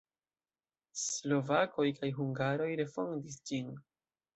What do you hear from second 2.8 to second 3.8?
refondis ĝin.